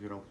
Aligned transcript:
geral. 0.00 0.24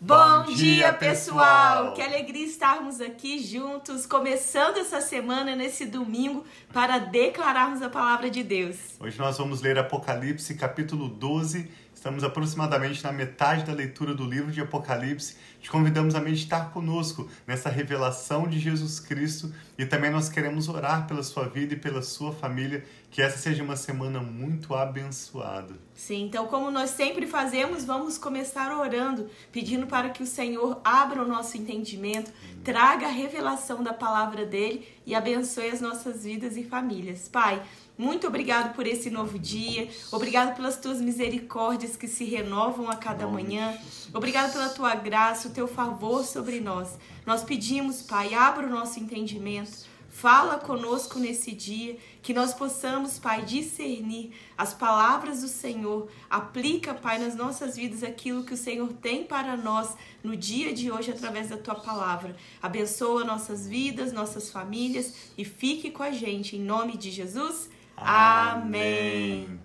Bom, 0.00 0.52
dia, 0.52 0.92
pessoal! 0.92 1.94
Que 1.94 2.02
alegria 2.02 2.44
estarmos 2.44 3.00
aqui 3.00 3.38
juntos, 3.38 4.04
começando 4.04 4.78
essa 4.78 5.00
semana, 5.00 5.54
nesse 5.54 5.86
domingo, 5.86 6.44
para 6.72 6.98
declararmos 6.98 7.80
a 7.82 7.88
palavra 7.88 8.28
de 8.28 8.42
Deus. 8.42 8.96
Hoje 8.98 9.16
nós 9.16 9.38
vamos 9.38 9.62
ler 9.62 9.78
Apocalipse, 9.78 10.56
capítulo 10.56 11.08
12. 11.08 11.70
Estamos 12.02 12.24
aproximadamente 12.24 13.04
na 13.04 13.12
metade 13.12 13.64
da 13.64 13.72
leitura 13.72 14.12
do 14.12 14.24
livro 14.24 14.50
de 14.50 14.60
Apocalipse. 14.60 15.36
Te 15.60 15.70
convidamos 15.70 16.16
a 16.16 16.20
meditar 16.20 16.72
conosco 16.72 17.30
nessa 17.46 17.68
revelação 17.68 18.48
de 18.48 18.58
Jesus 18.58 18.98
Cristo 18.98 19.54
e 19.78 19.86
também 19.86 20.10
nós 20.10 20.28
queremos 20.28 20.68
orar 20.68 21.06
pela 21.06 21.22
sua 21.22 21.44
vida 21.44 21.74
e 21.74 21.76
pela 21.76 22.02
sua 22.02 22.32
família, 22.32 22.84
que 23.08 23.22
essa 23.22 23.38
seja 23.38 23.62
uma 23.62 23.76
semana 23.76 24.18
muito 24.18 24.74
abençoada. 24.74 25.74
Sim, 25.94 26.24
então, 26.24 26.48
como 26.48 26.72
nós 26.72 26.90
sempre 26.90 27.24
fazemos, 27.24 27.84
vamos 27.84 28.18
começar 28.18 28.76
orando, 28.76 29.30
pedindo 29.52 29.86
para 29.86 30.10
que 30.10 30.24
o 30.24 30.26
Senhor 30.26 30.80
abra 30.82 31.22
o 31.22 31.28
nosso 31.28 31.56
entendimento, 31.56 32.32
traga 32.64 33.06
a 33.06 33.10
revelação 33.10 33.80
da 33.80 33.94
palavra 33.94 34.44
dele 34.44 34.88
e 35.06 35.14
abençoe 35.14 35.70
as 35.70 35.80
nossas 35.80 36.24
vidas 36.24 36.56
e 36.56 36.64
famílias. 36.64 37.28
Pai, 37.28 37.62
muito 38.02 38.26
obrigado 38.26 38.74
por 38.74 38.84
esse 38.84 39.10
novo 39.10 39.38
dia. 39.38 39.88
Obrigado 40.10 40.56
pelas 40.56 40.76
tuas 40.76 41.00
misericórdias 41.00 41.96
que 41.96 42.08
se 42.08 42.24
renovam 42.24 42.90
a 42.90 42.96
cada 42.96 43.28
manhã. 43.28 43.78
Obrigado 44.12 44.52
pela 44.52 44.68
tua 44.70 44.92
graça, 44.96 45.46
o 45.46 45.52
teu 45.52 45.68
favor 45.68 46.24
sobre 46.24 46.58
nós. 46.58 46.98
Nós 47.24 47.44
pedimos, 47.44 48.02
Pai, 48.02 48.34
abra 48.34 48.66
o 48.66 48.70
nosso 48.70 48.98
entendimento. 48.98 49.92
Fala 50.10 50.58
conosco 50.58 51.18
nesse 51.18 51.52
dia, 51.52 51.96
que 52.22 52.34
nós 52.34 52.52
possamos, 52.52 53.20
Pai, 53.20 53.44
discernir 53.44 54.32
as 54.58 54.74
palavras 54.74 55.40
do 55.40 55.48
Senhor. 55.48 56.08
Aplica, 56.28 56.92
Pai, 56.92 57.18
nas 57.18 57.36
nossas 57.36 57.76
vidas 57.76 58.02
aquilo 58.02 58.44
que 58.44 58.52
o 58.52 58.56
Senhor 58.56 58.92
tem 58.94 59.24
para 59.24 59.56
nós 59.56 59.96
no 60.24 60.36
dia 60.36 60.74
de 60.74 60.90
hoje 60.90 61.12
através 61.12 61.50
da 61.50 61.56
tua 61.56 61.76
palavra. 61.76 62.36
Abençoa 62.60 63.24
nossas 63.24 63.66
vidas, 63.66 64.12
nossas 64.12 64.50
famílias 64.50 65.14
e 65.38 65.44
fique 65.44 65.90
com 65.90 66.02
a 66.02 66.10
gente. 66.10 66.56
Em 66.56 66.60
nome 66.60 66.96
de 66.96 67.10
Jesus. 67.10 67.70
Amém. 68.04 69.60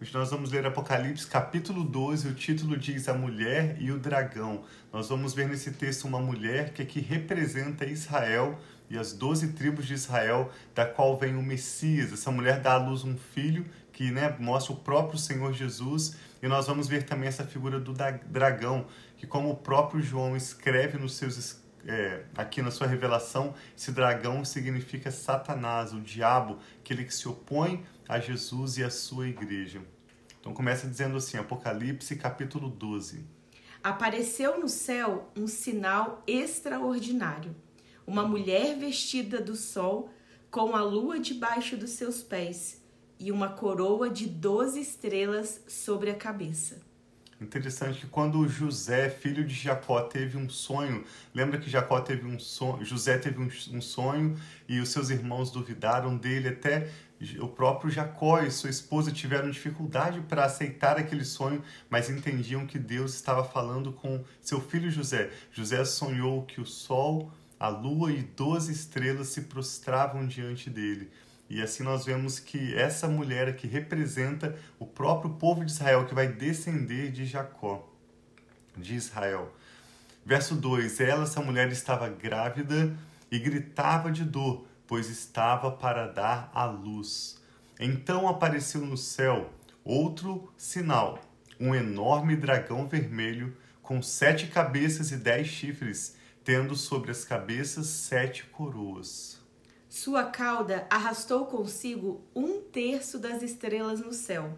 Hoje 0.00 0.12
nós 0.12 0.30
vamos 0.30 0.52
ler 0.52 0.66
Apocalipse 0.66 1.26
capítulo 1.26 1.82
12, 1.82 2.28
o 2.28 2.34
título 2.34 2.76
diz 2.76 3.08
A 3.08 3.14
Mulher 3.14 3.76
e 3.80 3.90
o 3.90 3.98
Dragão. 3.98 4.62
Nós 4.92 5.08
vamos 5.08 5.32
ver 5.32 5.48
nesse 5.48 5.70
texto 5.72 6.04
uma 6.04 6.20
mulher 6.20 6.74
que 6.74 6.82
aqui 6.82 7.00
representa 7.00 7.86
Israel 7.86 8.58
e 8.90 8.98
as 8.98 9.14
doze 9.14 9.54
tribos 9.54 9.86
de 9.86 9.94
Israel, 9.94 10.52
da 10.74 10.84
qual 10.84 11.16
vem 11.16 11.34
o 11.34 11.42
Messias. 11.42 12.12
Essa 12.12 12.30
mulher 12.30 12.60
dá 12.60 12.74
à 12.74 12.76
luz 12.76 13.04
um 13.04 13.16
filho 13.16 13.64
que 13.90 14.10
né, 14.10 14.36
mostra 14.38 14.74
o 14.74 14.76
próprio 14.76 15.18
Senhor 15.18 15.54
Jesus. 15.54 16.14
E 16.42 16.46
nós 16.46 16.66
vamos 16.66 16.88
ver 16.88 17.04
também 17.04 17.28
essa 17.28 17.44
figura 17.44 17.80
do 17.80 17.94
dragão, 18.26 18.86
que 19.16 19.26
como 19.26 19.50
o 19.50 19.56
próprio 19.56 20.02
João 20.02 20.36
escreve 20.36 20.98
nos 20.98 21.16
seus 21.16 21.36
é, 21.86 22.24
aqui 22.36 22.60
na 22.62 22.70
sua 22.70 22.86
revelação, 22.86 23.54
esse 23.76 23.92
dragão 23.92 24.44
significa 24.44 25.10
Satanás, 25.10 25.92
o 25.92 26.00
diabo, 26.00 26.58
aquele 26.80 27.04
que 27.04 27.14
se 27.14 27.28
opõe 27.28 27.84
a 28.08 28.18
Jesus 28.18 28.78
e 28.78 28.84
a 28.84 28.90
sua 28.90 29.28
igreja. 29.28 29.80
Então 30.40 30.52
começa 30.52 30.86
dizendo 30.86 31.16
assim, 31.16 31.36
Apocalipse 31.36 32.16
capítulo 32.16 32.68
12. 32.68 33.24
Apareceu 33.82 34.58
no 34.60 34.68
céu 34.68 35.30
um 35.36 35.46
sinal 35.46 36.22
extraordinário. 36.26 37.54
Uma 38.06 38.26
mulher 38.26 38.76
vestida 38.76 39.40
do 39.40 39.54
sol, 39.54 40.10
com 40.50 40.74
a 40.74 40.82
lua 40.82 41.20
debaixo 41.20 41.76
dos 41.76 41.90
seus 41.90 42.22
pés, 42.22 42.82
e 43.18 43.30
uma 43.30 43.50
coroa 43.50 44.08
de 44.08 44.26
doze 44.26 44.80
estrelas 44.80 45.62
sobre 45.68 46.10
a 46.10 46.14
cabeça. 46.14 46.87
Interessante 47.40 48.00
que 48.00 48.06
quando 48.08 48.48
José, 48.48 49.08
filho 49.08 49.44
de 49.44 49.54
Jacó, 49.54 50.00
teve 50.00 50.36
um 50.36 50.48
sonho, 50.48 51.04
lembra 51.32 51.56
que 51.56 51.70
Jacó 51.70 52.00
teve 52.00 52.26
um 52.26 52.38
sonho, 52.38 52.84
José 52.84 53.16
teve 53.16 53.40
um, 53.40 53.80
sonho 53.80 54.36
e 54.68 54.80
os 54.80 54.88
seus 54.88 55.08
irmãos 55.08 55.48
duvidaram 55.48 56.16
dele, 56.16 56.48
até 56.48 56.90
o 57.40 57.46
próprio 57.46 57.92
Jacó 57.92 58.42
e 58.42 58.50
sua 58.50 58.70
esposa 58.70 59.12
tiveram 59.12 59.50
dificuldade 59.50 60.20
para 60.22 60.44
aceitar 60.44 60.96
aquele 60.96 61.24
sonho, 61.24 61.62
mas 61.88 62.10
entendiam 62.10 62.66
que 62.66 62.78
Deus 62.78 63.14
estava 63.14 63.44
falando 63.44 63.92
com 63.92 64.24
seu 64.40 64.60
filho 64.60 64.90
José. 64.90 65.30
José 65.52 65.84
sonhou 65.84 66.44
que 66.44 66.60
o 66.60 66.66
sol, 66.66 67.32
a 67.58 67.68
lua 67.68 68.10
e 68.10 68.22
doze 68.22 68.72
estrelas 68.72 69.28
se 69.28 69.42
prostravam 69.42 70.26
diante 70.26 70.68
dele. 70.68 71.08
E 71.48 71.62
assim 71.62 71.82
nós 71.82 72.04
vemos 72.04 72.38
que 72.38 72.74
essa 72.74 73.08
mulher 73.08 73.48
aqui 73.48 73.66
representa 73.66 74.54
o 74.78 74.86
próprio 74.86 75.30
povo 75.34 75.64
de 75.64 75.72
Israel 75.72 76.04
que 76.04 76.14
vai 76.14 76.28
descender 76.28 77.10
de 77.10 77.24
Jacó, 77.24 77.88
de 78.76 78.94
Israel. 78.94 79.54
Verso 80.24 80.54
2: 80.54 81.00
Ela, 81.00 81.24
essa 81.24 81.40
mulher, 81.40 81.70
estava 81.72 82.08
grávida 82.08 82.94
e 83.30 83.38
gritava 83.38 84.12
de 84.12 84.24
dor, 84.24 84.66
pois 84.86 85.08
estava 85.08 85.70
para 85.70 86.06
dar 86.06 86.50
à 86.54 86.66
luz. 86.66 87.40
Então 87.80 88.28
apareceu 88.28 88.82
no 88.84 88.96
céu 88.96 89.50
outro 89.84 90.52
sinal, 90.56 91.18
um 91.58 91.74
enorme 91.74 92.36
dragão 92.36 92.86
vermelho 92.86 93.56
com 93.80 94.02
sete 94.02 94.48
cabeças 94.48 95.12
e 95.12 95.16
dez 95.16 95.46
chifres, 95.46 96.14
tendo 96.44 96.76
sobre 96.76 97.10
as 97.10 97.24
cabeças 97.24 97.86
sete 97.86 98.44
coroas. 98.44 99.37
Sua 100.00 100.22
cauda 100.22 100.86
arrastou 100.88 101.46
consigo 101.46 102.24
um 102.32 102.60
terço 102.60 103.18
das 103.18 103.42
estrelas 103.42 103.98
no 103.98 104.12
céu, 104.12 104.56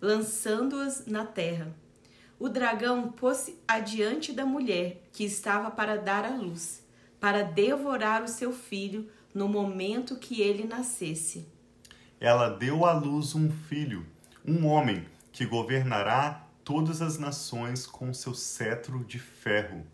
lançando-as 0.00 1.06
na 1.06 1.26
terra. 1.26 1.74
O 2.38 2.48
dragão 2.48 3.10
pôs-se 3.10 3.58
adiante 3.66 4.32
da 4.32 4.46
mulher 4.46 5.02
que 5.10 5.24
estava 5.24 5.72
para 5.72 5.96
dar 5.96 6.24
à 6.24 6.36
luz, 6.36 6.86
para 7.18 7.42
devorar 7.42 8.22
o 8.22 8.28
seu 8.28 8.52
filho 8.52 9.10
no 9.34 9.48
momento 9.48 10.20
que 10.20 10.40
ele 10.40 10.62
nascesse. 10.62 11.48
Ela 12.20 12.48
deu 12.48 12.86
à 12.86 12.92
luz 12.92 13.34
um 13.34 13.50
filho, 13.50 14.06
um 14.46 14.68
homem 14.68 15.04
que 15.32 15.44
governará 15.44 16.46
todas 16.62 17.02
as 17.02 17.18
nações 17.18 17.88
com 17.88 18.14
seu 18.14 18.34
cetro 18.34 19.04
de 19.04 19.18
ferro. 19.18 19.84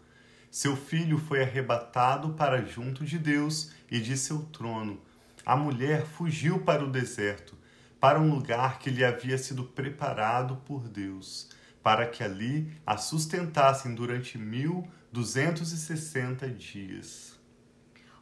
Seu 0.52 0.76
filho 0.76 1.16
foi 1.16 1.40
arrebatado 1.40 2.34
para 2.34 2.62
junto 2.62 3.06
de 3.06 3.18
Deus 3.18 3.70
e 3.90 3.98
de 3.98 4.18
seu 4.18 4.42
trono. 4.52 5.00
A 5.46 5.56
mulher 5.56 6.04
fugiu 6.04 6.60
para 6.60 6.84
o 6.84 6.90
deserto, 6.90 7.56
para 7.98 8.20
um 8.20 8.30
lugar 8.30 8.78
que 8.78 8.90
lhe 8.90 9.02
havia 9.02 9.38
sido 9.38 9.64
preparado 9.64 10.56
por 10.66 10.86
Deus, 10.90 11.48
para 11.82 12.06
que 12.06 12.22
ali 12.22 12.70
a 12.86 12.98
sustentassem 12.98 13.94
durante 13.94 14.36
mil 14.36 14.86
duzentos 15.10 15.72
e 15.72 15.78
sessenta 15.78 16.46
dias. 16.46 17.40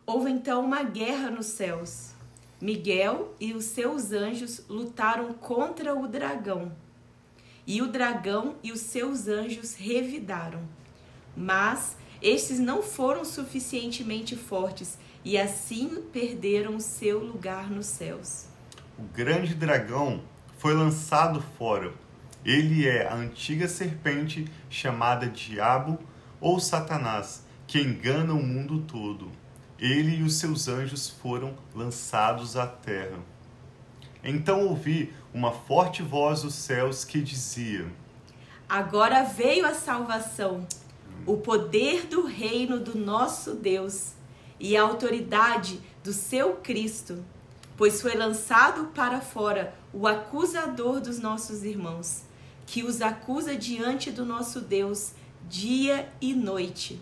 Houve 0.07 0.31
então 0.31 0.65
uma 0.65 0.85
guerra 0.85 1.33
nos 1.33 1.47
céus. 1.47 2.13
Miguel 2.61 3.35
e 3.41 3.55
os 3.55 3.65
seus 3.65 4.13
anjos 4.13 4.63
lutaram 4.69 5.33
contra 5.33 5.97
o 5.97 6.07
dragão. 6.07 6.71
E 7.67 7.83
o 7.83 7.89
dragão 7.89 8.55
e 8.63 8.71
os 8.71 8.79
seus 8.79 9.27
anjos 9.27 9.75
revidaram. 9.75 10.63
Mas 11.37 11.97
estes 12.23 12.59
não 12.59 12.83
foram 12.83 13.25
suficientemente 13.25 14.37
fortes 14.37 14.99
e 15.25 15.39
assim 15.39 16.03
perderam 16.13 16.79
seu 16.79 17.19
lugar 17.19 17.71
nos 17.71 17.87
céus. 17.87 18.47
O 18.99 19.03
grande 19.03 19.55
dragão 19.55 20.23
foi 20.59 20.75
lançado 20.75 21.43
fora. 21.57 21.93
Ele 22.45 22.87
é 22.87 23.07
a 23.07 23.15
antiga 23.15 23.69
serpente 23.69 24.47
chamada 24.69 25.27
Diabo 25.27 25.99
ou 26.41 26.61
Satanás, 26.61 27.45
que 27.67 27.81
engana 27.81 28.33
o 28.33 28.43
mundo 28.43 28.81
todo. 28.81 29.31
Ele 29.79 30.19
e 30.19 30.23
os 30.23 30.39
seus 30.39 30.69
anjos 30.69 31.09
foram 31.09 31.55
lançados 31.75 32.57
à 32.57 32.67
terra. 32.67 33.19
Então 34.23 34.67
ouvi 34.67 35.15
uma 35.33 35.53
forte 35.53 36.03
voz 36.03 36.43
dos 36.43 36.55
céus 36.55 37.05
que 37.05 37.23
dizia: 37.23 37.87
Agora 38.69 39.23
veio 39.23 39.65
a 39.65 39.75
salvação 39.75 40.67
o 41.27 41.37
poder 41.37 42.07
do 42.07 42.27
reino 42.27 42.79
do 42.79 42.97
nosso 42.99 43.55
Deus 43.55 44.13
e 44.59 44.77
a 44.77 44.83
autoridade 44.83 45.81
do 46.03 46.13
seu 46.13 46.57
Cristo, 46.57 47.25
pois 47.77 48.01
foi 48.01 48.15
lançado 48.15 48.87
para 48.95 49.21
fora 49.21 49.75
o 49.93 50.07
acusador 50.07 51.01
dos 51.01 51.19
nossos 51.19 51.65
irmãos, 51.65 52.23
que 52.67 52.83
os 52.83 53.01
acusa 53.01 53.57
diante 53.57 54.11
do 54.11 54.25
nosso 54.25 54.61
Deus 54.61 55.13
dia 55.49 56.09
e 56.21 56.35
noite. 56.35 57.01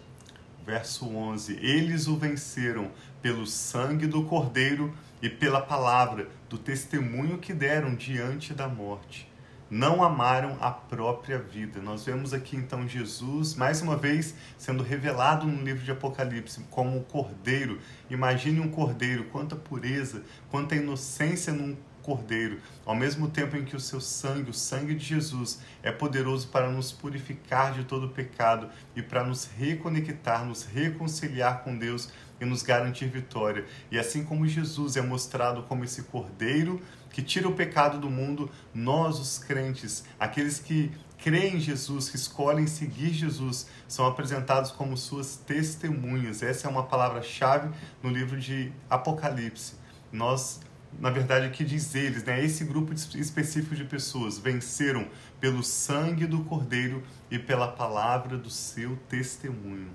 Verso 0.64 1.06
11: 1.06 1.58
Eles 1.60 2.06
o 2.06 2.16
venceram 2.16 2.90
pelo 3.20 3.46
sangue 3.46 4.06
do 4.06 4.24
Cordeiro 4.24 4.94
e 5.20 5.28
pela 5.28 5.60
palavra 5.60 6.28
do 6.48 6.56
testemunho 6.56 7.38
que 7.38 7.52
deram 7.52 7.94
diante 7.94 8.54
da 8.54 8.68
morte 8.68 9.28
não 9.70 10.02
amaram 10.02 10.56
a 10.60 10.70
própria 10.70 11.38
vida. 11.38 11.80
Nós 11.80 12.04
vemos 12.04 12.32
aqui 12.32 12.56
então 12.56 12.88
Jesus, 12.88 13.54
mais 13.54 13.82
uma 13.82 13.96
vez, 13.96 14.34
sendo 14.56 14.82
revelado 14.82 15.46
no 15.46 15.62
livro 15.62 15.84
de 15.84 15.90
Apocalipse 15.90 16.64
como 16.70 16.98
o 16.98 17.04
cordeiro. 17.04 17.78
Imagine 18.08 18.60
um 18.60 18.70
cordeiro, 18.70 19.24
quanta 19.24 19.54
pureza, 19.54 20.22
quanta 20.50 20.74
inocência 20.74 21.52
num 21.52 21.76
Cordeiro, 22.08 22.58
ao 22.86 22.94
mesmo 22.94 23.28
tempo 23.28 23.54
em 23.54 23.66
que 23.66 23.76
o 23.76 23.80
seu 23.80 24.00
sangue, 24.00 24.50
o 24.50 24.54
sangue 24.54 24.94
de 24.94 25.04
Jesus, 25.04 25.60
é 25.82 25.92
poderoso 25.92 26.48
para 26.48 26.70
nos 26.70 26.90
purificar 26.90 27.74
de 27.74 27.84
todo 27.84 28.08
pecado 28.08 28.70
e 28.96 29.02
para 29.02 29.22
nos 29.22 29.44
reconectar, 29.44 30.42
nos 30.42 30.64
reconciliar 30.64 31.62
com 31.62 31.76
Deus 31.76 32.10
e 32.40 32.44
nos 32.44 32.62
garantir 32.62 33.06
vitória. 33.06 33.64
E 33.90 33.98
assim 33.98 34.24
como 34.24 34.46
Jesus 34.46 34.96
é 34.96 35.02
mostrado 35.02 35.62
como 35.64 35.84
esse 35.84 36.02
Cordeiro 36.04 36.80
que 37.10 37.22
tira 37.22 37.48
o 37.48 37.54
pecado 37.54 37.98
do 37.98 38.10
mundo, 38.10 38.50
nós, 38.74 39.18
os 39.18 39.38
crentes, 39.38 40.04
aqueles 40.20 40.58
que 40.60 40.92
creem 41.16 41.56
em 41.56 41.60
Jesus, 41.60 42.08
que 42.08 42.16
escolhem 42.16 42.66
seguir 42.66 43.12
Jesus, 43.12 43.66
são 43.88 44.06
apresentados 44.06 44.70
como 44.70 44.96
suas 44.96 45.36
testemunhas. 45.36 46.42
Essa 46.42 46.68
é 46.68 46.70
uma 46.70 46.84
palavra-chave 46.84 47.70
no 48.02 48.10
livro 48.10 48.38
de 48.38 48.72
Apocalipse. 48.88 49.74
Nós, 50.12 50.60
na 50.98 51.10
verdade, 51.10 51.46
aqui 51.46 51.64
diz 51.64 51.94
eles, 51.94 52.22
né? 52.24 52.42
Esse 52.42 52.64
grupo 52.64 52.92
específico 52.92 53.74
de 53.74 53.84
pessoas 53.84 54.38
venceram 54.38 55.08
pelo 55.40 55.62
sangue 55.62 56.26
do 56.26 56.44
Cordeiro 56.44 57.02
e 57.30 57.38
pela 57.38 57.68
palavra 57.68 58.38
do 58.38 58.50
seu 58.50 58.96
testemunho. 59.08 59.90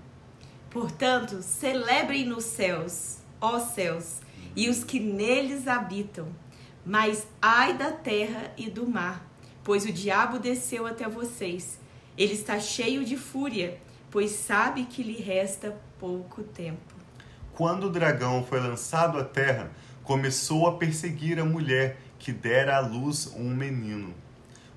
Portanto, 0.74 1.44
celebrem 1.44 2.26
nos 2.26 2.46
céus, 2.46 3.20
ó 3.40 3.60
céus, 3.60 4.22
e 4.56 4.70
os 4.70 4.84
que 4.84 5.00
neles 5.00 5.68
habitam. 5.68 6.28
Mas 6.84 7.28
ai 7.40 7.78
da 7.78 7.92
terra 7.92 8.52
e 8.58 8.72
do 8.72 8.88
mar, 8.90 9.24
pois 9.64 9.86
o 9.86 9.94
diabo 9.94 10.40
desceu 10.40 10.88
até 10.88 11.08
vocês. 11.08 11.80
Ele 12.18 12.34
está 12.34 12.60
cheio 12.60 13.06
de 13.06 13.16
fúria, 13.16 13.80
pois 14.10 14.32
sabe 14.32 14.86
que 14.86 15.04
lhe 15.04 15.22
resta 15.22 15.80
pouco 16.00 16.42
tempo. 16.42 16.96
Quando 17.54 17.84
o 17.84 17.92
dragão 17.92 18.44
foi 18.44 18.60
lançado 18.60 19.20
à 19.20 19.24
terra, 19.24 19.72
começou 20.04 20.68
a 20.68 20.76
perseguir 20.76 21.40
a 21.40 21.46
mulher 21.46 21.98
que 22.18 22.32
dera 22.32 22.78
à 22.78 22.80
luz 22.80 23.32
um 23.38 23.50
menino. 23.56 24.12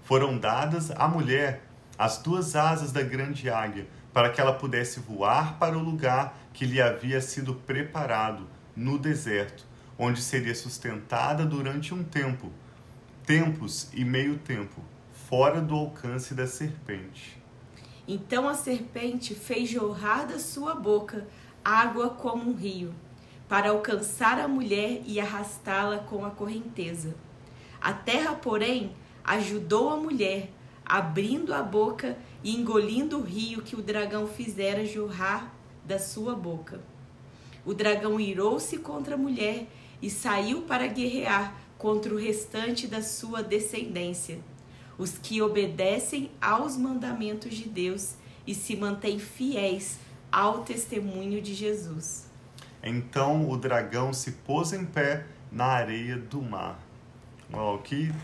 Foram 0.04 0.36
dadas 0.36 0.90
à 0.90 1.08
mulher 1.08 1.62
as 1.98 2.18
duas 2.18 2.54
asas 2.54 2.92
da 2.92 3.02
grande 3.02 3.48
águia, 3.48 3.86
para 4.16 4.30
que 4.30 4.40
ela 4.40 4.54
pudesse 4.54 4.98
voar 4.98 5.58
para 5.58 5.76
o 5.76 5.82
lugar 5.82 6.38
que 6.54 6.64
lhe 6.64 6.80
havia 6.80 7.20
sido 7.20 7.54
preparado, 7.54 8.48
no 8.74 8.98
deserto, 8.98 9.66
onde 9.98 10.22
seria 10.22 10.54
sustentada 10.54 11.44
durante 11.44 11.92
um 11.92 12.02
tempo, 12.02 12.50
tempos 13.26 13.90
e 13.92 14.06
meio 14.06 14.38
tempo, 14.38 14.80
fora 15.28 15.60
do 15.60 15.74
alcance 15.74 16.32
da 16.32 16.46
serpente. 16.46 17.36
Então 18.08 18.48
a 18.48 18.54
serpente 18.54 19.34
fez 19.34 19.68
jorrar 19.68 20.26
da 20.26 20.38
sua 20.38 20.74
boca 20.74 21.28
água 21.62 22.08
como 22.08 22.48
um 22.48 22.54
rio 22.54 22.94
para 23.46 23.68
alcançar 23.68 24.40
a 24.40 24.48
mulher 24.48 25.02
e 25.04 25.20
arrastá-la 25.20 25.98
com 25.98 26.24
a 26.24 26.30
correnteza. 26.30 27.14
A 27.78 27.92
terra, 27.92 28.34
porém, 28.34 28.96
ajudou 29.22 29.90
a 29.90 29.96
mulher, 29.98 30.50
abrindo 30.86 31.52
a 31.52 31.62
boca 31.62 32.16
e 32.46 32.54
engolindo 32.54 33.18
o 33.18 33.22
rio 33.22 33.60
que 33.60 33.74
o 33.74 33.82
dragão 33.82 34.28
fizera 34.28 34.86
jorrar 34.86 35.52
da 35.84 35.98
sua 35.98 36.32
boca. 36.32 36.80
O 37.64 37.74
dragão 37.74 38.20
irou-se 38.20 38.78
contra 38.78 39.16
a 39.16 39.18
mulher 39.18 39.66
e 40.00 40.08
saiu 40.08 40.62
para 40.62 40.86
guerrear 40.86 41.56
contra 41.76 42.14
o 42.14 42.16
restante 42.16 42.86
da 42.86 43.02
sua 43.02 43.42
descendência, 43.42 44.38
os 44.96 45.18
que 45.18 45.42
obedecem 45.42 46.30
aos 46.40 46.76
mandamentos 46.76 47.52
de 47.52 47.68
Deus 47.68 48.14
e 48.46 48.54
se 48.54 48.76
mantêm 48.76 49.18
fiéis 49.18 49.98
ao 50.30 50.60
testemunho 50.62 51.42
de 51.42 51.52
Jesus. 51.52 52.30
Então 52.80 53.50
o 53.50 53.56
dragão 53.56 54.12
se 54.12 54.30
pôs 54.30 54.72
em 54.72 54.84
pé 54.84 55.26
na 55.50 55.64
areia 55.64 56.16
do 56.16 56.40
mar. 56.40 56.78
Uau, 57.52 57.80
que 57.80 58.14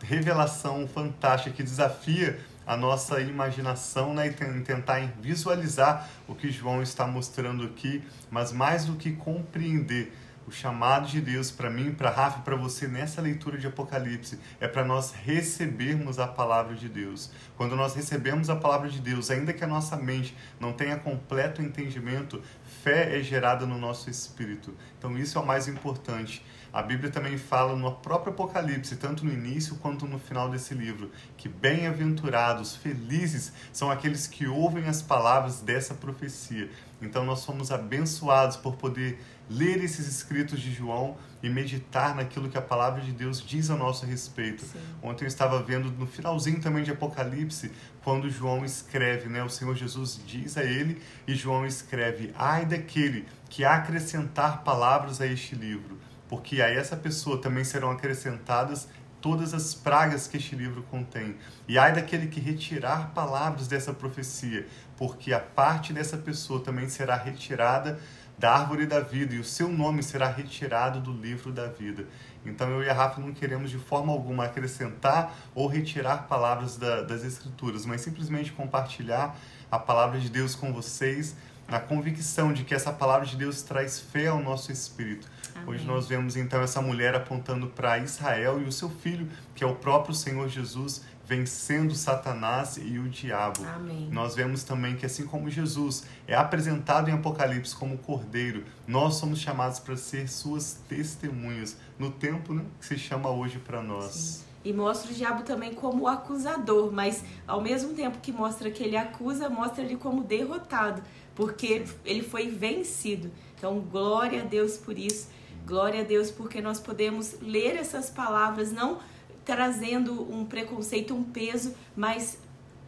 revelação 0.00 0.86
fantástica 0.86 1.56
que 1.56 1.64
desafia 1.64 2.38
a 2.66 2.76
nossa 2.76 3.20
imaginação 3.20 4.14
né, 4.14 4.28
e 4.28 4.60
tentar 4.60 5.00
visualizar 5.20 6.08
o 6.28 6.34
que 6.34 6.50
João 6.50 6.82
está 6.82 7.06
mostrando 7.06 7.64
aqui, 7.64 8.02
mas 8.30 8.52
mais 8.52 8.84
do 8.84 8.94
que 8.94 9.12
compreender, 9.12 10.12
o 10.46 10.50
chamado 10.50 11.06
de 11.06 11.20
Deus 11.20 11.50
para 11.50 11.70
mim, 11.70 11.92
para 11.92 12.10
Rafa 12.10 12.40
e 12.40 12.42
para 12.42 12.56
você 12.56 12.86
nessa 12.86 13.20
leitura 13.20 13.58
de 13.58 13.66
Apocalipse 13.66 14.38
é 14.60 14.66
para 14.66 14.84
nós 14.84 15.12
recebermos 15.12 16.18
a 16.18 16.26
palavra 16.26 16.74
de 16.74 16.88
Deus. 16.88 17.30
Quando 17.56 17.76
nós 17.76 17.94
recebemos 17.94 18.50
a 18.50 18.56
palavra 18.56 18.88
de 18.88 19.00
Deus, 19.00 19.30
ainda 19.30 19.52
que 19.52 19.64
a 19.64 19.68
nossa 19.68 19.96
mente 19.96 20.36
não 20.58 20.72
tenha 20.72 20.96
completo 20.96 21.62
entendimento, 21.62 22.42
fé 22.82 23.18
é 23.18 23.22
gerada 23.22 23.66
no 23.66 23.78
nosso 23.78 24.10
espírito. 24.10 24.74
Então 24.98 25.16
isso 25.16 25.38
é 25.38 25.40
o 25.40 25.46
mais 25.46 25.68
importante. 25.68 26.44
A 26.72 26.80
Bíblia 26.80 27.10
também 27.10 27.36
fala 27.36 27.76
no 27.76 27.92
próprio 27.92 28.32
Apocalipse, 28.32 28.96
tanto 28.96 29.26
no 29.26 29.32
início 29.32 29.76
quanto 29.76 30.06
no 30.06 30.18
final 30.18 30.48
desse 30.48 30.72
livro, 30.72 31.10
que 31.36 31.46
bem-aventurados, 31.46 32.74
felizes 32.74 33.52
são 33.74 33.90
aqueles 33.90 34.26
que 34.26 34.46
ouvem 34.46 34.88
as 34.88 35.02
palavras 35.02 35.60
dessa 35.60 35.92
profecia. 35.92 36.70
Então 37.02 37.26
nós 37.26 37.40
somos 37.40 37.70
abençoados 37.70 38.56
por 38.56 38.76
poder 38.76 39.20
ler 39.50 39.82
esses 39.82 40.06
escritos 40.06 40.60
de 40.60 40.72
João 40.72 41.16
e 41.42 41.48
meditar 41.48 42.14
naquilo 42.14 42.48
que 42.48 42.56
a 42.56 42.62
palavra 42.62 43.00
de 43.00 43.12
Deus 43.12 43.42
diz 43.44 43.70
a 43.70 43.76
nosso 43.76 44.06
respeito. 44.06 44.64
Sim. 44.64 44.78
Ontem 45.02 45.24
eu 45.24 45.28
estava 45.28 45.62
vendo 45.62 45.90
no 45.90 46.06
finalzinho 46.06 46.60
também 46.60 46.84
de 46.84 46.90
Apocalipse, 46.90 47.72
quando 48.04 48.30
João 48.30 48.64
escreve, 48.64 49.28
né? 49.28 49.42
O 49.42 49.48
Senhor 49.48 49.74
Jesus 49.74 50.20
diz 50.26 50.56
a 50.56 50.62
ele 50.62 51.02
e 51.26 51.34
João 51.34 51.66
escreve: 51.66 52.32
"Ai 52.36 52.64
daquele 52.64 53.26
que 53.48 53.64
acrescentar 53.64 54.62
palavras 54.62 55.20
a 55.20 55.26
este 55.26 55.54
livro, 55.54 55.98
porque 56.28 56.62
a 56.62 56.68
essa 56.68 56.96
pessoa 56.96 57.40
também 57.40 57.64
serão 57.64 57.90
acrescentadas 57.90 58.88
todas 59.22 59.54
as 59.54 59.72
pragas 59.72 60.26
que 60.26 60.36
este 60.36 60.56
livro 60.56 60.82
contém. 60.90 61.36
E 61.68 61.78
ai 61.78 61.94
daquele 61.94 62.26
que 62.26 62.40
retirar 62.40 63.12
palavras 63.14 63.68
dessa 63.68 63.94
profecia, 63.94 64.66
porque 64.96 65.32
a 65.32 65.38
parte 65.38 65.92
dessa 65.92 66.18
pessoa 66.18 66.60
também 66.60 66.88
será 66.88 67.16
retirada 67.16 67.98
da 68.42 68.50
árvore 68.50 68.86
da 68.86 68.98
vida 68.98 69.36
e 69.36 69.38
o 69.38 69.44
seu 69.44 69.68
nome 69.68 70.02
será 70.02 70.28
retirado 70.28 70.98
do 70.98 71.12
livro 71.12 71.52
da 71.52 71.68
vida. 71.68 72.06
Então 72.44 72.68
eu 72.70 72.82
e 72.82 72.90
a 72.90 72.92
Rafa 72.92 73.20
não 73.20 73.32
queremos 73.32 73.70
de 73.70 73.78
forma 73.78 74.12
alguma 74.12 74.46
acrescentar 74.46 75.32
ou 75.54 75.68
retirar 75.68 76.26
palavras 76.26 76.76
da, 76.76 77.02
das 77.02 77.22
Escrituras, 77.22 77.86
mas 77.86 78.00
simplesmente 78.00 78.50
compartilhar 78.50 79.38
a 79.70 79.78
palavra 79.78 80.18
de 80.18 80.28
Deus 80.28 80.56
com 80.56 80.72
vocês, 80.72 81.36
na 81.68 81.78
convicção 81.78 82.52
de 82.52 82.64
que 82.64 82.74
essa 82.74 82.92
palavra 82.92 83.24
de 83.24 83.36
Deus 83.36 83.62
traz 83.62 84.00
fé 84.00 84.26
ao 84.26 84.42
nosso 84.42 84.72
espírito. 84.72 85.30
Amém. 85.54 85.68
Hoje 85.68 85.86
nós 85.86 86.08
vemos 86.08 86.36
então 86.36 86.60
essa 86.60 86.82
mulher 86.82 87.14
apontando 87.14 87.68
para 87.68 87.98
Israel 87.98 88.60
e 88.60 88.64
o 88.64 88.72
seu 88.72 88.90
filho, 88.90 89.28
que 89.54 89.62
é 89.62 89.66
o 89.68 89.76
próprio 89.76 90.16
Senhor 90.16 90.48
Jesus, 90.48 91.04
vencendo 91.24 91.94
Satanás 91.94 92.76
e 92.76 92.98
o 92.98 93.08
diabo. 93.08 93.64
Amém. 93.64 94.08
Nós 94.10 94.34
vemos 94.34 94.64
também 94.64 94.96
que 94.96 95.06
assim 95.06 95.26
como 95.26 95.48
Jesus 95.48 96.04
é 96.26 96.34
apresentado 96.34 97.08
em 97.08 97.12
Apocalipse 97.12 97.74
como 97.74 97.98
cordeiro, 97.98 98.64
nós 98.86 99.14
somos 99.14 99.38
chamados 99.40 99.78
para 99.78 99.96
ser 99.96 100.28
suas 100.28 100.78
testemunhas 100.88 101.76
no 101.98 102.10
tempo 102.10 102.52
né, 102.52 102.64
que 102.78 102.86
se 102.86 102.98
chama 102.98 103.30
hoje 103.30 103.58
para 103.58 103.82
nós. 103.82 104.12
Sim. 104.12 104.52
E 104.64 104.72
mostra 104.72 105.10
o 105.10 105.14
diabo 105.14 105.42
também 105.42 105.74
como 105.74 106.06
acusador, 106.06 106.92
mas 106.92 107.24
ao 107.48 107.60
mesmo 107.60 107.94
tempo 107.94 108.18
que 108.20 108.30
mostra 108.30 108.70
que 108.70 108.82
ele 108.82 108.96
acusa, 108.96 109.48
mostra 109.48 109.82
ele 109.82 109.96
como 109.96 110.22
derrotado, 110.22 111.02
porque 111.34 111.84
ele 112.04 112.22
foi 112.22 112.48
vencido. 112.48 113.30
Então, 113.58 113.80
glória 113.80 114.42
a 114.42 114.44
Deus 114.44 114.76
por 114.76 114.96
isso. 114.96 115.28
Glória 115.66 116.02
a 116.02 116.04
Deus 116.04 116.30
porque 116.30 116.60
nós 116.60 116.78
podemos 116.78 117.36
ler 117.40 117.76
essas 117.76 118.08
palavras 118.08 118.70
não 118.70 118.98
trazendo 119.44 120.22
um 120.32 120.44
preconceito, 120.44 121.14
um 121.14 121.24
peso, 121.24 121.74
mas 121.96 122.38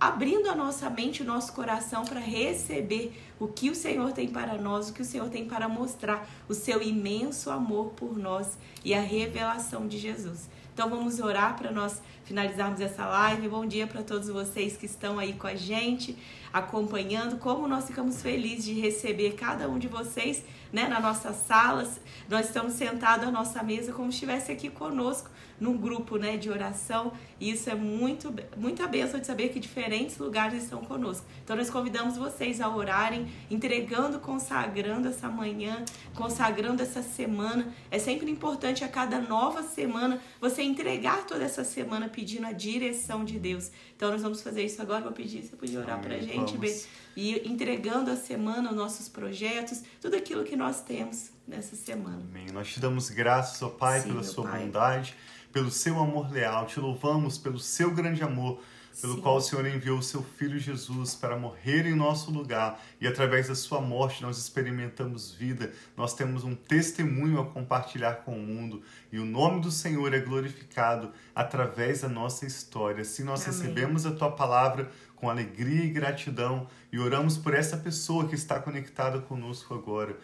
abrindo 0.01 0.51
a 0.51 0.55
nossa 0.55 0.91
mente, 0.91 1.23
o 1.23 1.25
nosso 1.25 1.53
coração 1.53 2.05
para 2.05 2.21
receber 2.21 3.13
o 3.39 3.49
que 3.49 3.71
o 3.71 3.75
Senhor 3.75 4.13
tem 4.13 4.29
para 4.29 4.57
nós, 4.57 4.91
o 4.91 4.93
que 4.93 5.03
o 5.03 5.05
Senhor 5.05 5.29
tem 5.29 5.47
para 5.47 5.69
mostrar, 5.69 6.29
o 6.49 6.55
seu 6.55 6.83
imenso 6.83 7.51
amor 7.51 7.91
por 7.97 8.19
nós 8.19 8.59
e 8.85 8.93
a 8.95 9.01
revelação 9.01 9.87
de 9.87 9.99
Jesus. 9.99 10.49
Então 10.75 10.91
vamos 10.91 11.21
orar 11.21 11.57
para 11.57 11.71
nós 11.71 12.03
finalizarmos 12.25 12.81
essa 12.81 13.07
live. 13.07 13.49
Bom 13.49 13.65
dia 13.65 13.87
para 13.87 14.03
todos 14.03 14.29
vocês 14.29 14.77
que 14.77 14.87
estão 14.87 15.19
aí 15.21 15.33
com 15.35 15.47
a 15.47 15.55
gente, 15.55 16.19
acompanhando. 16.55 17.37
Como 17.39 17.67
nós 17.67 17.89
ficamos 17.89 18.23
felizes 18.23 18.65
de 18.65 18.81
receber 18.81 19.33
cada 19.35 19.69
um 19.69 19.77
de 19.77 19.89
vocês 19.89 20.45
né, 20.75 20.89
na 20.89 20.99
nossa 20.99 21.33
sala. 21.33 21.89
Nós 22.29 22.47
estamos 22.47 22.73
sentados 22.73 23.29
à 23.29 23.31
nossa 23.31 23.63
mesa 23.63 23.93
como 23.93 24.11
se 24.11 24.17
estivesse 24.17 24.51
aqui 24.51 24.69
conosco 24.69 25.31
num 25.61 25.77
grupo 25.77 26.17
né, 26.17 26.37
de 26.37 26.51
oração. 26.51 27.13
E 27.41 27.51
isso 27.51 27.71
é 27.71 27.77
muito, 27.77 28.35
muita 28.57 28.87
bênção 28.89 29.21
de 29.21 29.27
saber 29.27 29.51
que 29.51 29.61
diferentes 29.61 30.19
lugares 30.19 30.65
estão 30.65 30.81
conosco. 30.81 31.25
Então 31.45 31.55
nós 31.57 31.71
convidamos 31.71 32.17
vocês 32.17 32.61
a 32.61 32.69
orarem, 32.69 33.29
entregando, 33.49 34.19
consagrando 34.19 35.09
essa 35.09 35.29
manhã, 35.29 35.85
consagrando 36.15 36.83
essa 36.83 37.03
semana. 37.03 37.73
É 37.89 37.99
sempre 38.01 38.29
importante 38.29 38.83
a 38.83 38.89
cada 38.89 39.21
nova 39.21 39.63
semana 39.63 40.21
você 40.41 40.63
entregar 40.63 41.25
toda 41.25 41.45
essa 41.45 41.63
semana 41.63 42.09
pedindo 42.09 42.47
a 42.47 42.53
direção 42.53 43.25
de 43.25 43.39
Deus. 43.39 43.71
Então 43.97 44.11
nós 44.11 44.23
vamos 44.23 44.43
fazer 44.43 44.65
isso 44.65 44.83
agora. 44.83 45.03
Vou 45.03 45.13
pedir, 45.13 45.43
você 45.43 45.55
podia 45.55 45.79
orar 45.79 46.01
para 46.01 46.17
a 46.17 46.21
gente, 46.21 46.44
Bê, 46.53 46.83
e 47.17 47.49
entregando 47.49 48.11
a 48.11 48.17
semana 48.17 48.71
os 48.71 48.77
nossos 48.77 49.09
projetos, 49.09 49.83
tudo 50.01 50.17
aquilo 50.17 50.45
que 50.45 50.57
nós 50.57 50.83
temos 50.83 51.31
nessa 51.47 51.77
semana. 51.77 52.23
Amém. 52.31 52.47
Nós 52.53 52.73
te 52.73 52.81
damos 52.81 53.11
graças, 53.11 53.63
ó 53.63 53.69
Pai, 53.69 54.01
Sim, 54.01 54.09
pela 54.09 54.23
sua 54.23 54.45
pai. 54.45 54.65
bondade 54.65 55.15
pelo 55.55 55.71
seu 55.71 56.01
amor 56.01 56.33
leal, 56.33 56.67
te 56.67 56.81
louvamos 56.81 57.39
pelo 57.39 57.61
seu 57.61 57.95
grande 57.95 58.25
amor 58.25 58.61
pelo 59.01 59.15
Sim. 59.15 59.21
qual 59.21 59.37
o 59.37 59.41
Senhor 59.41 59.67
enviou 59.67 59.99
o 59.99 60.03
seu 60.03 60.23
Filho 60.23 60.59
Jesus 60.59 61.15
para 61.15 61.37
morrer 61.37 61.87
em 61.87 61.95
nosso 61.95 62.31
lugar 62.31 62.81
e 63.01 63.07
através 63.07 63.49
da 63.49 63.55
sua 63.55 63.81
morte 63.81 64.23
nós 64.23 64.39
experimentamos 64.39 65.33
vida, 65.33 65.73
nós 65.97 66.15
temos 66.15 66.45
um 66.45 66.55
testemunho 66.55 67.41
a 67.41 67.47
compartilhar 67.47 68.17
com 68.25 68.37
o 68.37 68.43
mundo 68.43 68.83
e 69.13 69.19
o 69.19 69.25
nome 69.25 69.61
do 69.61 69.71
Senhor 69.71 70.13
é 70.15 70.21
glorificado 70.21 71.13
através 71.35 72.03
da 72.03 72.09
nossa 72.09 72.47
história. 72.47 73.03
Assim 73.03 73.25
nós 73.25 73.47
Amém. 73.47 73.59
recebemos 73.59 74.07
a 74.07 74.13
tua 74.13 74.31
palavra 74.31 74.91
com 75.17 75.31
alegria 75.31 75.85
e 75.85 75.91
gratidão 75.91 76.69
e 76.93 76.99
oramos 76.99 77.37
por 77.37 77.55
essa 77.55 77.77
pessoa 77.77 78.29
que 78.29 78.35
está 78.35 78.61
conectada 78.61 79.19
conosco 79.19 79.75
agora. 79.75 80.17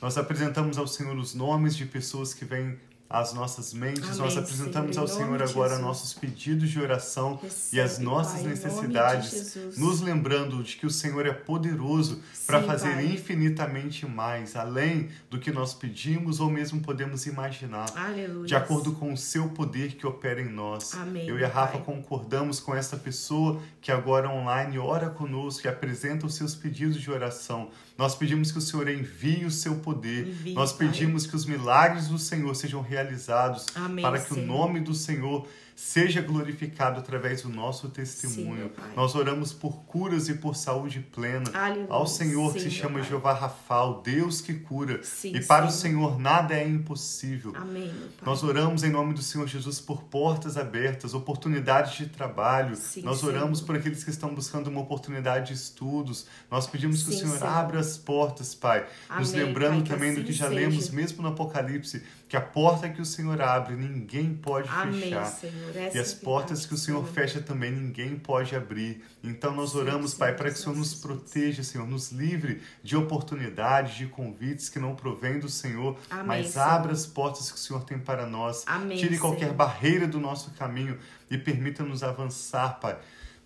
Nós 0.00 0.18
apresentamos 0.18 0.78
ao 0.78 0.86
Senhor 0.86 1.16
os 1.16 1.34
nomes 1.34 1.74
de 1.74 1.86
pessoas 1.86 2.34
que 2.34 2.44
vêm 2.44 2.78
as 3.08 3.32
nossas 3.34 3.72
mentes. 3.72 4.02
Amém, 4.04 4.18
Nós 4.18 4.36
apresentamos 4.36 4.94
Senhor, 4.94 5.02
ao 5.02 5.08
Senhor 5.08 5.42
agora 5.42 5.78
nossos 5.78 6.12
pedidos 6.14 6.70
de 6.70 6.80
oração 6.80 7.38
Recebe, 7.40 7.76
e 7.76 7.80
as 7.80 7.98
nossas 7.98 8.40
pai, 8.40 8.50
necessidades, 8.50 9.56
nos 9.76 10.00
lembrando 10.00 10.62
de 10.62 10.76
que 10.76 10.86
o 10.86 10.90
Senhor 10.90 11.26
é 11.26 11.32
poderoso 11.32 12.20
para 12.46 12.62
fazer 12.62 12.94
pai. 12.94 13.06
infinitamente 13.06 14.06
mais, 14.06 14.56
além 14.56 15.10
do 15.30 15.38
que 15.38 15.50
nós 15.52 15.74
pedimos 15.74 16.40
ou 16.40 16.50
mesmo 16.50 16.80
podemos 16.80 17.26
imaginar, 17.26 17.86
Aleluia. 17.96 18.46
de 18.46 18.54
acordo 18.54 18.92
com 18.92 19.12
o 19.12 19.16
seu 19.16 19.48
poder 19.50 19.92
que 19.96 20.06
opera 20.06 20.40
em 20.40 20.48
nós. 20.48 20.94
Amém, 20.94 21.28
Eu 21.28 21.38
e 21.38 21.44
a 21.44 21.48
Rafa 21.48 21.78
pai. 21.78 21.82
concordamos 21.84 22.58
com 22.58 22.74
essa 22.74 22.96
pessoa 22.96 23.60
que 23.80 23.92
agora 23.92 24.28
online 24.28 24.78
ora 24.78 25.10
conosco 25.10 25.66
e 25.66 25.68
apresenta 25.68 26.26
os 26.26 26.34
seus 26.34 26.54
pedidos 26.54 27.00
de 27.00 27.10
oração. 27.10 27.70
Nós 27.96 28.14
pedimos 28.16 28.50
que 28.50 28.58
o 28.58 28.60
Senhor 28.60 28.88
envie 28.88 29.44
o 29.44 29.50
seu 29.50 29.76
poder. 29.76 30.26
Envie, 30.26 30.54
Nós 30.54 30.72
pedimos 30.72 31.26
que 31.26 31.36
os 31.36 31.46
milagres 31.46 32.08
do 32.08 32.18
Senhor 32.18 32.52
sejam 32.56 32.80
realizados 32.94 33.66
Amém, 33.74 34.02
para 34.02 34.18
que 34.18 34.34
Senhor. 34.34 34.44
o 34.44 34.46
nome 34.46 34.80
do 34.80 34.94
Senhor 34.94 35.46
seja 35.74 36.20
glorificado 36.22 37.00
através 37.00 37.42
do 37.42 37.48
nosso 37.48 37.88
testemunho. 37.88 38.68
Sim, 38.76 38.82
Nós 38.94 39.14
oramos 39.14 39.52
por 39.52 39.84
curas 39.84 40.28
e 40.28 40.34
por 40.34 40.54
saúde 40.54 41.00
plena 41.00 41.50
Aleluia. 41.52 41.86
ao 41.90 42.06
Senhor 42.06 42.48
Sim, 42.52 42.54
que 42.54 42.60
se 42.60 42.70
chama 42.70 43.00
pai. 43.00 43.08
Jeová 43.08 43.32
Rafael, 43.32 44.00
Deus 44.04 44.40
que 44.40 44.54
cura. 44.54 45.02
Sim, 45.02 45.34
e 45.34 45.40
para 45.42 45.66
o 45.66 45.70
Senhor 45.70 46.18
nada 46.18 46.54
é 46.54 46.66
impossível. 46.66 47.52
Amém, 47.56 47.92
Nós 48.24 48.42
oramos 48.44 48.84
em 48.84 48.90
nome 48.90 49.14
do 49.14 49.22
Senhor 49.22 49.46
Jesus 49.48 49.80
por 49.80 50.02
portas 50.04 50.56
abertas, 50.56 51.12
oportunidades 51.14 51.96
de 51.96 52.06
trabalho. 52.06 52.76
Nós 53.02 53.22
oramos 53.24 53.60
por 53.60 53.76
aqueles 53.76 54.04
que 54.04 54.10
estão 54.10 54.34
buscando 54.34 54.68
uma 54.68 54.80
oportunidade 54.80 55.48
de 55.48 55.54
estudos. 55.54 56.26
Nós 56.50 56.66
pedimos 56.66 57.02
que 57.02 57.10
o 57.10 57.12
Senhor, 57.12 57.36
Senhor, 57.36 57.48
abra 57.50 57.80
as 57.80 57.98
portas, 57.98 58.54
Pai. 58.54 58.86
Amém, 59.08 59.20
Nos 59.20 59.32
lembrando 59.32 59.82
pai, 59.86 59.88
também 59.96 60.10
assim 60.12 60.20
do 60.20 60.26
que 60.26 60.32
já 60.32 60.48
seja. 60.48 60.60
lemos 60.60 60.90
mesmo 60.90 61.22
no 61.22 61.28
Apocalipse, 61.30 62.02
que 62.28 62.36
a 62.36 62.40
porta 62.40 62.88
que 62.88 63.00
o 63.00 63.04
Senhor 63.04 63.40
abre, 63.40 63.74
ninguém 63.76 64.34
pode 64.34 64.68
Amém, 64.68 65.00
fechar. 65.02 65.26
Senhor. 65.26 65.63
E 65.94 65.98
as 65.98 66.12
portas 66.12 66.66
que 66.66 66.74
o 66.74 66.76
Senhor 66.76 67.06
fecha 67.06 67.40
também, 67.40 67.70
ninguém 67.70 68.16
pode 68.16 68.54
abrir. 68.54 69.04
Então 69.22 69.54
nós 69.54 69.74
oramos, 69.74 70.14
Pai, 70.14 70.34
para 70.34 70.50
que 70.50 70.56
o 70.56 70.62
Senhor 70.62 70.76
nos 70.76 70.94
proteja, 70.94 71.62
Senhor, 71.62 71.86
nos 71.86 72.10
livre 72.10 72.60
de 72.82 72.96
oportunidades, 72.96 73.96
de 73.96 74.06
convites 74.06 74.68
que 74.68 74.78
não 74.78 74.94
provêm 74.94 75.38
do 75.38 75.48
Senhor, 75.48 75.96
Amém, 76.10 76.26
mas 76.26 76.56
abra 76.56 76.92
as 76.92 77.06
portas 77.06 77.50
que 77.50 77.56
o 77.56 77.60
Senhor 77.60 77.84
tem 77.84 77.98
para 77.98 78.26
nós. 78.26 78.64
Amém, 78.66 78.98
Tire 78.98 79.18
qualquer 79.18 79.46
Senhor. 79.46 79.54
barreira 79.54 80.06
do 80.06 80.20
nosso 80.20 80.50
caminho 80.52 80.98
e 81.30 81.38
permita-nos 81.38 82.02
avançar, 82.02 82.80
Pai 82.80 82.98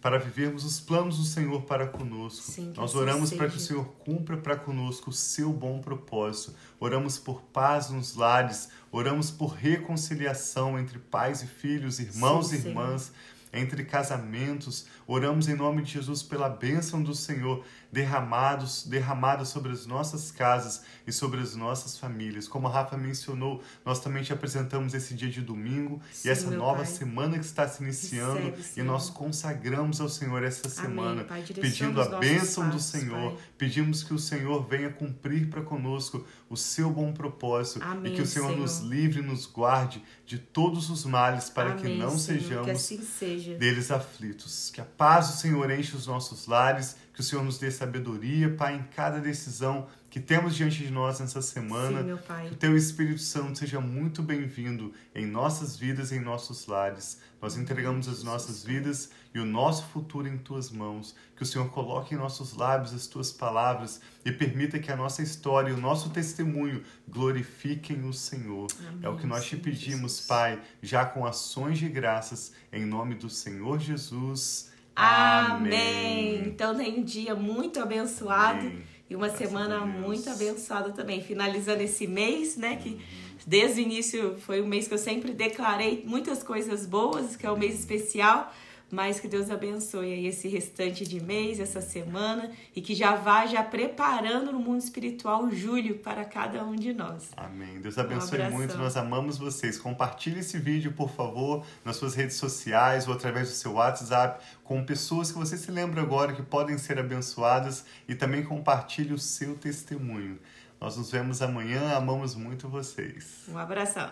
para 0.08 0.16
vivermos 0.16 0.64
os 0.64 0.80
planos 0.80 1.18
do 1.18 1.24
Senhor 1.24 1.60
para 1.64 1.86
conosco. 1.86 2.50
Sim, 2.50 2.72
Nós 2.74 2.92
assim 2.92 2.98
oramos 2.98 3.30
para 3.30 3.46
que 3.46 3.58
o 3.58 3.60
Senhor 3.60 3.84
cumpra 4.06 4.38
para 4.38 4.56
conosco 4.56 5.10
o 5.10 5.12
seu 5.12 5.52
bom 5.52 5.82
propósito. 5.82 6.54
Oramos 6.80 7.18
por 7.18 7.42
paz 7.42 7.90
nos 7.90 8.14
lares, 8.14 8.70
oramos 8.90 9.30
por 9.30 9.48
reconciliação 9.48 10.78
entre 10.78 10.98
pais 10.98 11.42
e 11.42 11.46
filhos, 11.46 12.00
irmãos 12.00 12.48
Sim, 12.48 12.56
e 12.56 12.68
irmãs. 12.68 13.02
Senhor 13.02 13.18
entre 13.50 13.82
casamentos. 13.82 14.86
Oramos 15.06 15.48
em 15.48 15.54
nome 15.54 15.82
de 15.82 15.92
Jesus 15.92 16.22
pela 16.22 16.50
bênção 16.50 17.02
do 17.02 17.14
Senhor 17.14 17.64
derramados, 17.90 18.84
derramada 18.86 19.44
sobre 19.44 19.72
as 19.72 19.86
nossas 19.86 20.30
casas 20.30 20.82
e 21.06 21.12
sobre 21.12 21.40
as 21.40 21.54
nossas 21.56 21.98
famílias. 21.98 22.46
Como 22.46 22.66
a 22.68 22.70
Rafa 22.70 22.96
mencionou, 22.96 23.62
nós 23.84 24.00
também 24.00 24.22
te 24.22 24.32
apresentamos 24.32 24.94
esse 24.94 25.14
dia 25.14 25.30
de 25.30 25.40
domingo 25.40 26.00
Sim, 26.12 26.28
e 26.28 26.30
essa 26.30 26.50
nova 26.50 26.78
pai. 26.78 26.86
semana 26.86 27.38
que 27.38 27.44
está 27.44 27.66
se 27.66 27.82
iniciando 27.82 28.50
Recebe, 28.50 28.80
e 28.80 28.82
nós 28.82 29.08
consagramos 29.08 30.00
ao 30.00 30.08
Senhor 30.08 30.42
essa 30.42 30.68
semana, 30.68 31.26
Amém, 31.28 31.44
pedindo 31.54 32.00
a 32.00 32.18
bênção 32.18 32.64
passos, 32.64 32.92
do 32.92 32.98
Senhor, 32.98 33.32
pai. 33.32 33.42
pedimos 33.56 34.02
que 34.02 34.12
o 34.12 34.18
Senhor 34.18 34.66
venha 34.68 34.90
cumprir 34.90 35.48
para 35.48 35.62
conosco 35.62 36.26
o 36.50 36.56
seu 36.56 36.90
bom 36.90 37.12
propósito 37.12 37.82
Amém, 37.82 38.12
e 38.12 38.16
que 38.16 38.22
o 38.22 38.26
Senhor, 38.26 38.48
Senhor, 38.48 38.60
nos 38.60 38.78
livre 38.80 39.20
e 39.20 39.22
nos 39.22 39.46
guarde 39.46 40.02
de 40.26 40.38
todos 40.38 40.90
os 40.90 41.04
males 41.04 41.48
para 41.48 41.72
Amém, 41.72 41.82
que 41.82 41.96
não 41.96 42.18
Senhor, 42.18 42.40
sejamos 42.40 42.64
que 42.66 42.70
assim 42.70 43.02
seja. 43.02 43.54
deles 43.56 43.90
aflitos. 43.90 44.70
Que 44.72 44.80
a 44.80 44.84
paz 44.84 45.28
do 45.28 45.36
Senhor 45.38 45.70
enche 45.70 45.96
os 45.96 46.06
nossos 46.06 46.46
lares 46.46 46.96
que 47.18 47.22
o 47.22 47.24
Senhor 47.24 47.42
nos 47.42 47.58
dê 47.58 47.68
sabedoria, 47.68 48.48
Pai, 48.54 48.76
em 48.76 48.82
cada 48.94 49.18
decisão 49.18 49.88
que 50.08 50.20
temos 50.20 50.54
diante 50.54 50.84
de 50.84 50.88
nós 50.88 51.18
nessa 51.18 51.42
semana. 51.42 51.98
Sim, 51.98 52.06
meu 52.06 52.18
Pai. 52.18 52.46
Que 52.46 52.54
o 52.54 52.56
Teu 52.56 52.76
Espírito 52.76 53.20
Santo 53.20 53.58
seja 53.58 53.80
muito 53.80 54.22
bem-vindo 54.22 54.94
em 55.12 55.26
nossas 55.26 55.76
vidas, 55.76 56.12
em 56.12 56.20
nossos 56.20 56.68
lares. 56.68 57.20
Nós 57.42 57.56
entregamos 57.56 58.06
as 58.06 58.22
nossas 58.22 58.62
vidas 58.62 59.10
e 59.34 59.40
o 59.40 59.44
nosso 59.44 59.86
futuro 59.86 60.28
em 60.28 60.38
Tuas 60.38 60.70
mãos. 60.70 61.16
Que 61.34 61.42
o 61.42 61.46
Senhor 61.46 61.68
coloque 61.70 62.14
em 62.14 62.18
nossos 62.18 62.52
lábios 62.54 62.94
as 62.94 63.08
Tuas 63.08 63.32
palavras 63.32 64.00
e 64.24 64.30
permita 64.30 64.78
que 64.78 64.92
a 64.92 64.96
nossa 64.96 65.20
história 65.20 65.70
e 65.70 65.72
o 65.72 65.80
nosso 65.80 66.10
testemunho 66.10 66.84
glorifiquem 67.08 68.08
o 68.08 68.12
Senhor. 68.12 68.68
Amém, 68.78 69.00
é 69.02 69.08
o 69.08 69.16
que 69.16 69.26
nós 69.26 69.44
te 69.44 69.56
pedimos, 69.56 70.12
Jesus. 70.12 70.26
Pai, 70.28 70.62
já 70.80 71.04
com 71.04 71.26
ações 71.26 71.78
de 71.78 71.88
graças, 71.88 72.52
em 72.72 72.86
nome 72.86 73.16
do 73.16 73.28
Senhor 73.28 73.80
Jesus. 73.80 74.70
Amém. 74.98 76.42
Então 76.46 76.74
tem 76.76 76.98
um 76.98 77.02
dia 77.04 77.34
muito 77.34 77.80
abençoado 77.80 78.66
Amém. 78.66 78.82
e 79.08 79.14
uma 79.14 79.28
Graças 79.28 79.46
semana 79.46 79.86
muito 79.86 80.28
abençoada 80.28 80.90
também. 80.90 81.22
Finalizando 81.22 81.82
esse 81.82 82.06
mês, 82.06 82.56
né? 82.56 82.76
Que 82.76 83.00
desde 83.46 83.80
o 83.80 83.84
início 83.84 84.36
foi 84.40 84.60
um 84.60 84.66
mês 84.66 84.88
que 84.88 84.94
eu 84.94 84.98
sempre 84.98 85.32
declarei 85.32 86.02
muitas 86.04 86.42
coisas 86.42 86.84
boas, 86.84 87.36
que 87.36 87.46
é 87.46 87.50
um 87.50 87.56
mês 87.56 87.78
especial 87.78 88.52
mas 88.90 89.20
que 89.20 89.28
Deus 89.28 89.50
abençoe 89.50 90.12
aí 90.12 90.26
esse 90.26 90.48
restante 90.48 91.06
de 91.06 91.22
mês, 91.22 91.60
essa 91.60 91.80
semana 91.80 92.50
e 92.74 92.80
que 92.80 92.94
já 92.94 93.14
vá 93.14 93.46
já 93.46 93.62
preparando 93.62 94.52
no 94.52 94.58
mundo 94.58 94.80
espiritual 94.80 95.50
julho 95.50 95.98
para 95.98 96.24
cada 96.24 96.64
um 96.64 96.74
de 96.74 96.92
nós. 96.92 97.30
Amém. 97.36 97.80
Deus 97.80 97.98
abençoe 97.98 98.40
um 98.42 98.50
muito. 98.50 98.76
Nós 98.78 98.96
amamos 98.96 99.36
vocês. 99.36 99.78
Compartilhe 99.78 100.40
esse 100.40 100.58
vídeo, 100.58 100.92
por 100.92 101.10
favor, 101.10 101.64
nas 101.84 101.96
suas 101.96 102.14
redes 102.14 102.36
sociais 102.36 103.06
ou 103.06 103.14
através 103.14 103.48
do 103.48 103.54
seu 103.54 103.74
WhatsApp 103.74 104.44
com 104.64 104.84
pessoas 104.84 105.30
que 105.32 105.38
você 105.38 105.56
se 105.56 105.70
lembra 105.70 106.02
agora 106.02 106.32
que 106.32 106.42
podem 106.42 106.78
ser 106.78 106.98
abençoadas 106.98 107.84
e 108.06 108.14
também 108.14 108.42
compartilhe 108.42 109.12
o 109.12 109.18
seu 109.18 109.56
testemunho. 109.56 110.38
Nós 110.80 110.96
nos 110.96 111.10
vemos 111.10 111.42
amanhã. 111.42 111.96
Amamos 111.96 112.34
muito 112.34 112.68
vocês. 112.68 113.44
Um 113.48 113.58
abração. 113.58 114.10